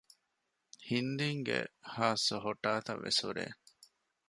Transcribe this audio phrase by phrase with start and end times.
[0.89, 1.59] ހިންދީންގެ
[1.93, 3.45] ޚާއްސަ ހޮޓާތައް ވެސް ހުރޭ